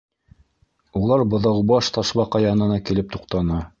[1.01, 3.61] Улар Быҙаубаш Ташбаҡа янына килеп туҡтаны.